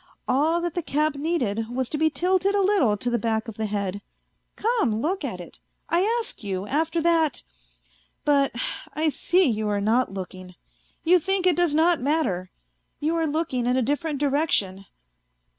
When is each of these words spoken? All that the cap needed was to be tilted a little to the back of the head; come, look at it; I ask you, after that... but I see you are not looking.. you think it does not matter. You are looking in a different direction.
All 0.27 0.61
that 0.61 0.73
the 0.73 0.81
cap 0.81 1.13
needed 1.13 1.69
was 1.69 1.87
to 1.89 1.97
be 1.99 2.09
tilted 2.09 2.55
a 2.55 2.63
little 2.63 2.97
to 2.97 3.09
the 3.11 3.19
back 3.19 3.47
of 3.47 3.57
the 3.57 3.67
head; 3.67 4.01
come, 4.55 4.99
look 4.99 5.23
at 5.23 5.39
it; 5.39 5.59
I 5.89 6.01
ask 6.19 6.43
you, 6.43 6.65
after 6.65 6.99
that... 7.01 7.43
but 8.25 8.51
I 8.95 9.09
see 9.09 9.43
you 9.45 9.67
are 9.67 9.79
not 9.79 10.11
looking.. 10.11 10.55
you 11.03 11.19
think 11.19 11.45
it 11.45 11.55
does 11.55 11.75
not 11.75 12.01
matter. 12.01 12.49
You 12.99 13.15
are 13.15 13.27
looking 13.27 13.67
in 13.67 13.77
a 13.77 13.83
different 13.83 14.17
direction. 14.17 14.87